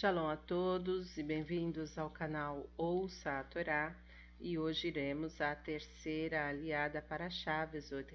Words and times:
Shalom 0.00 0.30
a 0.30 0.36
todos 0.36 1.18
e 1.18 1.22
bem-vindos 1.22 1.98
ao 1.98 2.08
canal 2.08 2.66
Ouça 2.78 3.38
a 3.38 3.44
Torá. 3.44 3.94
E 4.40 4.58
hoje 4.58 4.88
iremos 4.88 5.38
à 5.42 5.54
terceira 5.54 6.48
aliada 6.48 7.02
para 7.02 7.28
Chaves 7.28 7.92
Ot 7.92 8.10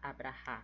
Abraha, 0.00 0.62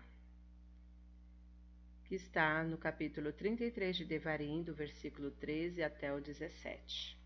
que 2.04 2.14
está 2.14 2.62
no 2.62 2.78
capítulo 2.78 3.32
33 3.32 3.96
de 3.96 4.04
Devarim, 4.04 4.62
do 4.62 4.72
versículo 4.72 5.32
13 5.32 5.82
até 5.82 6.14
o 6.14 6.20
17. 6.20 7.18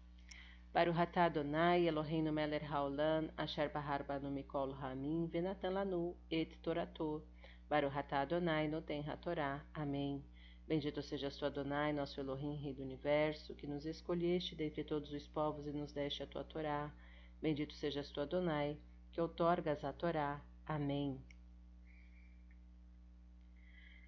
Para 0.73 0.91
o 0.91 0.99
Hatá 0.99 1.27
Adonai, 1.27 1.87
Eloheinu 1.87 2.33
Meler 2.33 2.65
Haolam, 2.73 3.29
Asher 3.37 3.71
Bahar 3.71 4.03
Banu 4.03 4.31
Mikol 4.31 4.73
Ramin, 4.73 5.27
Venatan 5.27 5.73
Lanu, 5.73 6.17
Et 6.31 6.57
Torato, 6.63 7.23
Para 7.69 7.87
o 7.87 7.91
Hatá 7.91 8.23
Adonai, 8.23 8.67
Noten 8.67 9.05
HaTorá. 9.07 9.63
Amém. 9.75 10.25
Bendito 10.67 11.01
sejas 11.01 11.37
tu, 11.37 11.47
Adonai, 11.47 11.93
nosso 11.93 12.19
Elohim, 12.19 12.57
Rei 12.57 12.75
do 12.75 12.83
Universo, 12.83 13.55
que 13.55 13.69
nos 13.69 13.87
escolheste 13.87 14.57
dentre 14.57 14.83
todos 14.83 15.13
os 15.13 15.29
povos 15.29 15.65
e 15.67 15.73
nos 15.73 15.93
deste 15.93 16.25
a 16.25 16.27
tua 16.27 16.43
Torá. 16.43 16.93
Bendito 17.41 17.73
sejas 17.73 18.11
tu, 18.11 18.21
Adonai, 18.21 18.77
que 19.13 19.21
outorgas 19.21 19.85
a 19.85 19.93
Torá. 19.93 20.45
Amém. 20.67 21.23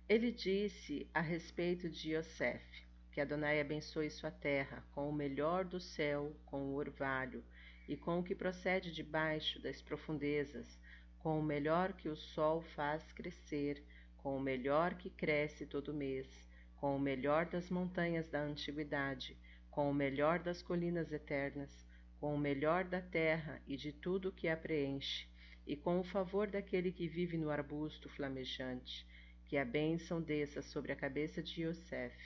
Ele 0.09 0.33
disse 0.33 1.09
a 1.15 1.21
respeito 1.21 1.89
de 1.89 2.15
Yosef, 2.15 2.65
que 3.13 3.21
Adonai 3.21 3.61
abençoe 3.61 4.11
sua 4.11 4.33
terra 4.33 4.85
com 4.93 5.09
o 5.09 5.13
melhor 5.13 5.65
do 5.65 5.79
céu, 5.79 6.35
com 6.45 6.73
o 6.73 6.75
orvalho, 6.75 7.45
e 7.87 7.97
com 7.97 8.19
o 8.19 8.23
que 8.25 8.35
procede 8.35 8.91
de 8.91 9.05
baixo 9.05 9.63
das 9.63 9.81
profundezas, 9.81 10.77
com 11.21 11.39
o 11.39 11.43
melhor 11.43 11.93
que 11.93 12.09
o 12.09 12.17
sol 12.17 12.63
faz 12.63 13.13
crescer, 13.13 13.85
com 14.19 14.37
o 14.37 14.41
melhor 14.41 14.95
que 14.95 15.11
cresce 15.11 15.67
todo 15.67 15.95
mês, 15.95 16.29
com 16.77 16.95
o 16.95 17.01
melhor 17.01 17.47
das 17.47 17.71
montanhas 17.71 18.29
da 18.29 18.41
antiguidade, 18.41 19.37
com 19.71 19.91
o 19.91 19.95
melhor 19.95 20.39
das 20.39 20.63
colinas 20.63 21.13
eternas, 21.13 21.87
com 22.21 22.35
o 22.35 22.39
melhor 22.39 22.85
da 22.85 23.01
terra 23.01 23.63
e 23.67 23.77
de 23.77 23.93
tudo 23.93 24.29
o 24.29 24.33
que 24.33 24.49
a 24.49 24.57
preenche, 24.57 25.29
e 25.67 25.77
com 25.77 26.01
o 26.01 26.05
favor 26.05 26.49
daquele 26.49 26.91
que 26.91 27.07
vive 27.07 27.37
no 27.37 27.51
arbusto 27.51 28.09
flamejante, 28.09 29.07
que 29.45 29.57
a 29.57 29.65
bênção 29.65 30.21
desça 30.21 30.63
sobre 30.63 30.93
a 30.93 30.97
cabeça 30.97 31.43
de 31.43 31.63
Yosef, 31.63 32.17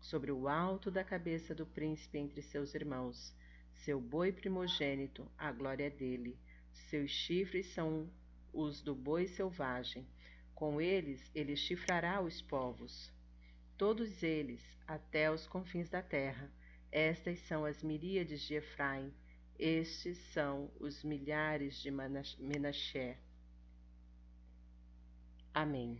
sobre 0.00 0.32
o 0.32 0.48
alto 0.48 0.90
da 0.90 1.04
cabeça 1.04 1.54
do 1.54 1.66
príncipe 1.66 2.18
entre 2.18 2.42
seus 2.42 2.74
irmãos, 2.74 3.34
seu 3.74 4.00
boi 4.00 4.32
primogênito, 4.32 5.30
a 5.38 5.52
glória 5.52 5.90
dele, 5.90 6.38
seus 6.72 7.10
chifres 7.10 7.66
são 7.66 8.10
os 8.52 8.82
do 8.82 8.94
boi 8.94 9.26
selvagem, 9.26 10.06
com 10.60 10.78
eles 10.78 11.20
ele 11.34 11.56
chifrará 11.56 12.20
os 12.20 12.42
povos 12.42 13.10
todos 13.80 14.22
eles, 14.22 14.60
até 14.86 15.30
os 15.30 15.46
confins 15.46 15.88
da 15.88 16.02
terra. 16.02 16.52
Estas 16.92 17.38
são 17.38 17.64
as 17.64 17.82
miríades 17.82 18.42
de 18.42 18.56
Efraim, 18.56 19.10
estes 19.58 20.18
são 20.34 20.70
os 20.78 21.02
milhares 21.02 21.80
de 21.80 21.90
Menashe. 21.90 23.16
Amém. 25.54 25.98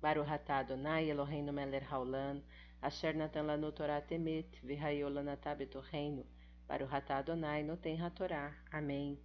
Baruch 0.00 0.30
atah 0.30 0.60
Adonai 0.60 1.10
Eloheinu 1.10 1.52
melech 1.52 1.84
haolam, 1.84 2.42
asher 2.80 3.14
natan 3.14 3.42
lanu 3.42 3.72
Torah 3.72 4.00
temet, 4.00 4.48
v'hayolanatah 4.64 5.54
betorreino, 5.54 6.24
Baruch 6.66 6.94
atah 6.94 7.18
Adonai 7.18 7.62
noten 7.62 8.00
hatorá. 8.00 8.56
Amém. 8.72 9.18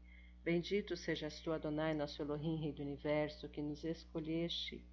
Bendito 0.44 0.98
sejas 0.98 1.40
tu, 1.40 1.54
Adonai, 1.54 1.94
nosso 1.94 2.22
Elohim, 2.22 2.58
Rei 2.58 2.74
do 2.74 2.82
Universo, 2.82 3.48
que 3.48 3.62
nos 3.62 3.86
escolheste, 3.86 4.86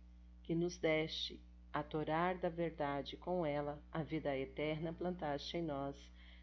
que 0.45 0.55
nos 0.55 0.79
deste 0.79 1.41
a 1.73 1.83
Torar 1.83 2.39
da 2.39 2.49
verdade, 2.49 3.17
com 3.17 3.45
ela 3.45 3.83
a 3.91 4.03
vida 4.03 4.37
eterna 4.37 4.93
plantaste 4.93 5.57
em 5.57 5.63
nós. 5.63 5.97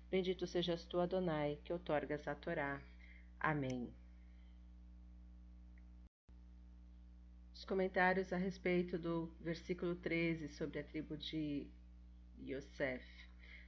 Bendito 0.10 0.46
sejas 0.46 0.84
tu, 0.86 1.00
Adonai, 1.00 1.58
que 1.64 1.72
outorgas 1.72 2.28
a 2.28 2.36
Torá. 2.36 2.82
Amém. 3.40 3.94
Os 7.54 7.64
comentários 7.64 8.34
a 8.34 8.38
respeito 8.38 8.98
do 8.98 9.32
versículo 9.40 9.96
13 9.96 10.50
sobre 10.50 10.80
a 10.80 10.84
tribo 10.84 11.16
de 11.16 11.66
Yosef. 12.40 13.27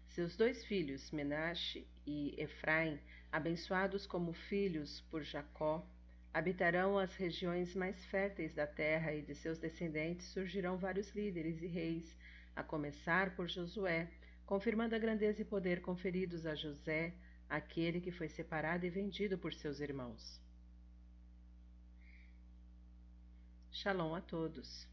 Seus 0.09 0.35
dois 0.35 0.63
filhos, 0.65 1.11
Menashe 1.11 1.87
e 2.05 2.35
Efraim, 2.37 2.99
abençoados 3.31 4.05
como 4.05 4.33
filhos 4.33 5.01
por 5.09 5.23
Jacó, 5.23 5.85
Habitarão 6.31 6.97
as 6.97 7.15
regiões 7.15 7.73
mais 7.73 8.05
férteis 8.05 8.53
da 8.53 8.67
terra 8.67 9.11
e 9.13 9.21
de 9.21 9.33
seus 9.33 9.57
descendentes 9.57 10.27
surgirão 10.27 10.77
vários 10.77 11.09
líderes 11.15 11.61
e 11.61 11.67
reis, 11.67 12.15
a 12.55 12.61
começar 12.61 13.35
por 13.35 13.49
Josué, 13.49 14.07
confirmando 14.45 14.93
a 14.93 14.99
grandeza 14.99 15.41
e 15.41 15.45
poder 15.45 15.81
conferidos 15.81 16.45
a 16.45 16.53
José, 16.53 17.13
aquele 17.49 17.99
que 17.99 18.11
foi 18.11 18.29
separado 18.29 18.85
e 18.85 18.89
vendido 18.89 19.39
por 19.39 19.53
seus 19.53 19.79
irmãos. 19.79 20.39
Shalom 23.71 24.13
a 24.13 24.21
todos. 24.21 24.87